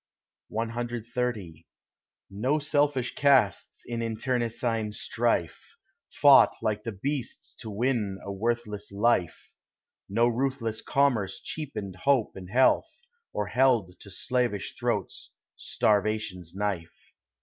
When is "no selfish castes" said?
2.31-3.83